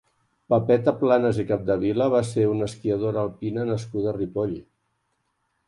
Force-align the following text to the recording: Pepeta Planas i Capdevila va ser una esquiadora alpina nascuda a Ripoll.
Pepeta 0.53 0.93
Planas 1.01 1.41
i 1.43 1.45
Capdevila 1.51 2.07
va 2.15 2.23
ser 2.31 2.47
una 2.53 2.71
esquiadora 2.71 3.21
alpina 3.27 3.69
nascuda 3.71 4.13
a 4.15 4.17
Ripoll. 4.19 4.59